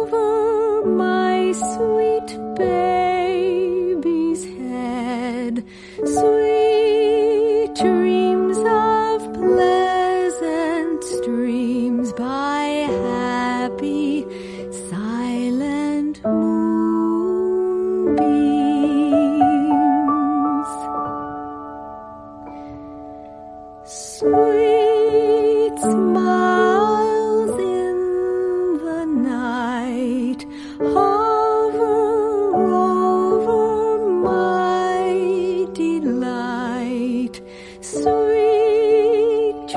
[0.00, 5.54] over my sweet baby's head.
[6.16, 12.62] Sweet dreams of pleasant dreams by
[13.04, 14.24] happy
[14.88, 17.50] silent moonbeams.
[23.84, 26.59] Sweet smile.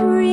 [0.03, 0.32] Dreams